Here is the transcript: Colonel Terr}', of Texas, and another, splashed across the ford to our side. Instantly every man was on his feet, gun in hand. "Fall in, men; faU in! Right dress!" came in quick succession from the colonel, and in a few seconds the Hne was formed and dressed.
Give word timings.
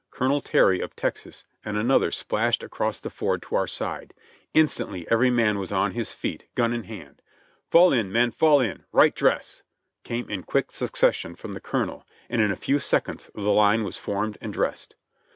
Colonel 0.09 0.41
Terr}', 0.41 0.81
of 0.81 0.95
Texas, 0.95 1.45
and 1.63 1.77
another, 1.77 2.09
splashed 2.09 2.63
across 2.63 2.99
the 2.99 3.11
ford 3.11 3.43
to 3.43 3.53
our 3.53 3.67
side. 3.67 4.15
Instantly 4.51 5.05
every 5.11 5.29
man 5.29 5.59
was 5.59 5.71
on 5.71 5.91
his 5.91 6.11
feet, 6.11 6.47
gun 6.55 6.73
in 6.73 6.85
hand. 6.85 7.21
"Fall 7.69 7.93
in, 7.93 8.11
men; 8.11 8.31
faU 8.31 8.61
in! 8.61 8.83
Right 8.91 9.13
dress!" 9.13 9.61
came 10.03 10.27
in 10.27 10.41
quick 10.41 10.71
succession 10.71 11.35
from 11.35 11.53
the 11.53 11.61
colonel, 11.61 12.03
and 12.31 12.41
in 12.41 12.49
a 12.49 12.55
few 12.55 12.79
seconds 12.79 13.29
the 13.35 13.41
Hne 13.41 13.83
was 13.85 13.95
formed 13.97 14.39
and 14.41 14.51
dressed. 14.51 14.95